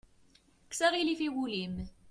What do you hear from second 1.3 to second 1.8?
wul-im.